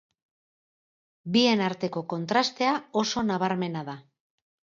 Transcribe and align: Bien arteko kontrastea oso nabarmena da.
Bien 1.35 1.61
arteko 1.65 2.03
kontrastea 2.15 2.73
oso 3.03 3.25
nabarmena 3.29 3.87
da. 3.93 3.97